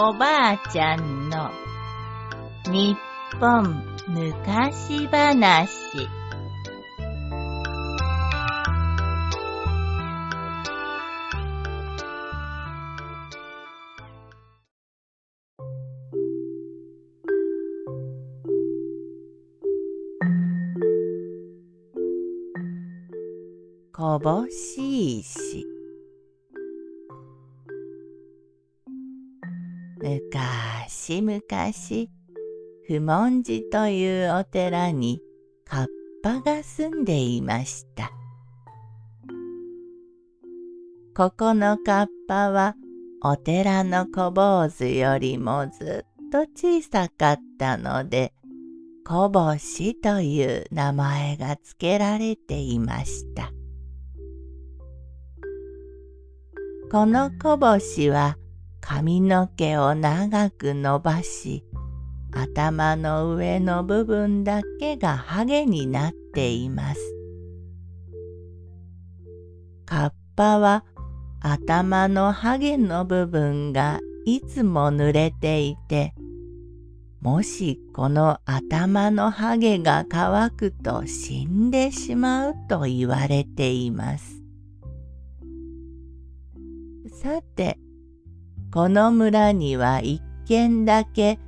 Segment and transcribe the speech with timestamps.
[0.00, 1.50] おばあちゃんの
[2.66, 2.96] 日
[3.40, 5.68] 本昔話。
[23.92, 25.67] こぼし石。
[30.00, 32.08] むかしむかし
[32.86, 35.20] 不問寺というお寺に
[35.64, 35.86] カッ
[36.22, 38.10] パが住んでいました。
[41.16, 42.76] ここのカッパは
[43.24, 48.32] お寺の小坊主よりもずっと小さかったので
[49.04, 53.50] こぼしという名前が付けられていました。
[56.90, 58.38] このこぼしは
[58.90, 61.62] 髪の毛を長く伸ばし
[62.32, 67.00] 頭の上の部分だけがハゲになっています。
[69.84, 70.86] カッパは
[71.42, 76.14] 頭のハゲの部分がいつも濡れていて
[77.20, 84.42] もしこの頭のハゲが乾くと死んでしまうと言われています。
[87.20, 87.78] さて、
[88.72, 91.38] この村には一軒だけ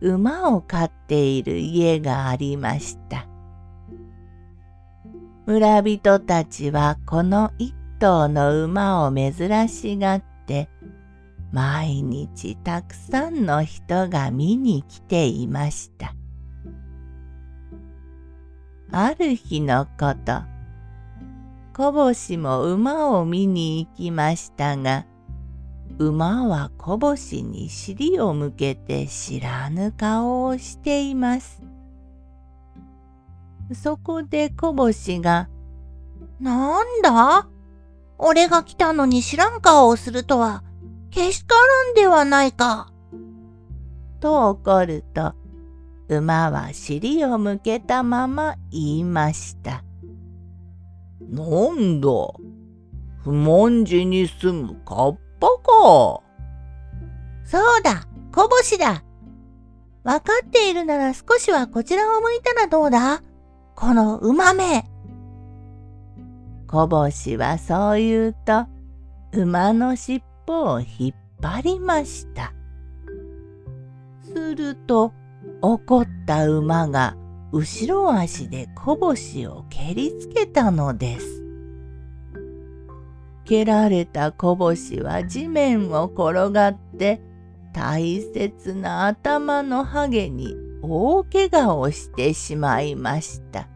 [0.00, 3.26] 馬を飼っている家がありました。
[5.46, 10.68] 村人たちはこの一頭の馬を珍しがって
[11.50, 16.14] 毎日たくさんの人が見に来ていました。
[18.92, 20.42] ある日のこと、
[21.74, 25.06] こぼしも馬を見に行きましたが、
[25.98, 31.60] 馬はこぼしに尻を向けて知らぬ顔をしています。
[33.74, 35.48] そこでこぼしが、
[36.40, 37.48] なんだ？
[38.16, 40.62] 俺が来たのに知らん顔をするとは、
[41.10, 42.92] けしからんではないか。
[44.20, 45.34] と怒ると、
[46.08, 49.82] 馬は尻を向けたまま言いました。
[51.28, 52.08] なんだ？
[53.24, 55.16] 不問寺に住むカッ
[55.62, 56.22] パか。
[57.44, 59.02] そうだ、こぼしだ。
[60.04, 63.22] わかっているなら少しはこちらを向いたらどうだ？
[63.74, 64.84] この馬め。
[66.66, 68.66] こぼしはそう言うと、
[69.32, 72.52] 馬の尻尾を引っ張りました。
[74.22, 75.12] すると、
[75.62, 77.16] 怒った馬が
[77.52, 81.44] 後ろ足でこぼしを蹴りつけたのです。
[83.48, 87.22] けられたこぼしは地面を転がって
[87.72, 93.66] 大切な頭のハゲに大怪我をしてしまいました。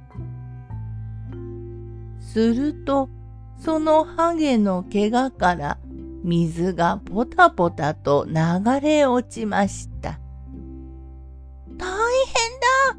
[2.21, 3.09] すると
[3.59, 5.79] そのハゲの怪我から
[6.23, 10.19] 水がポタポタと流れ落ちました。
[11.79, 12.99] 大変だ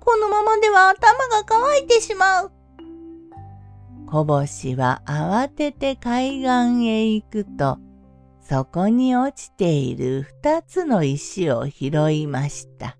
[0.00, 2.57] このままでは頭が乾いてしまう
[4.10, 7.76] こぼしは慌てて海岸へ行くと、
[8.40, 12.96] そこに落ちている二つの石を拾いました。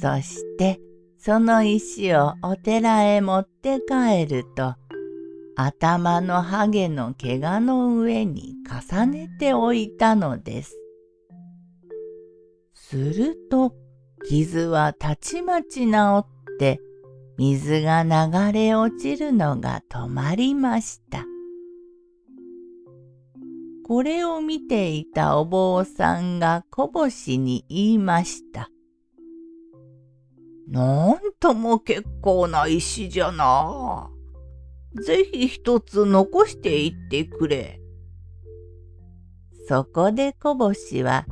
[0.00, 0.80] そして
[1.16, 4.74] その石をお寺へ持って帰ると、
[5.54, 8.56] 頭のハゲの怪我の上に
[8.90, 10.76] 重ねておいたのです。
[12.74, 13.76] すると
[14.28, 16.26] 傷はたちまち治っ
[16.58, 16.80] て
[17.38, 21.24] 水が流れ落ちるのが止まりました。
[23.86, 28.70] これを見ていたお坊さんがこぼしに言いました。
[30.66, 34.10] なんとも結構な石じゃな。
[35.00, 37.80] ぜひ一つ残していってくれ。
[39.68, 41.24] そこでこぼしは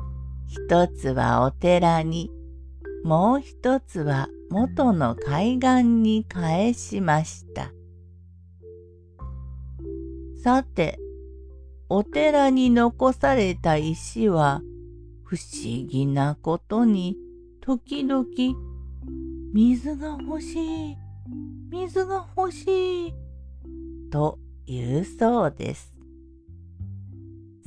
[0.47, 2.31] 一つはお寺に
[3.05, 7.73] もう一つは元の海岸に返しました。
[10.43, 10.99] さて、
[11.89, 14.63] お寺に残された石は
[15.25, 17.17] 不思議なことに
[17.61, 18.27] 時々
[19.53, 20.97] 水が欲しい、
[21.71, 23.15] 水が欲しい
[24.11, 25.93] と言うそうです。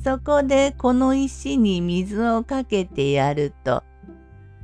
[0.01, 3.83] そこでこの石に水をかけてやると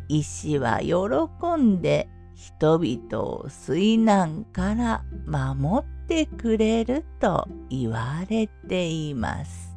[0.07, 9.75] 石は喜んで人々を水難から守ってくれると言われています。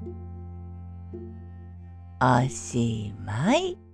[2.20, 3.88] おしまい。